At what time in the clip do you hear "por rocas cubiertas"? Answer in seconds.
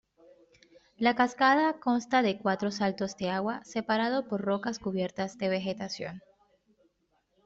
4.25-5.37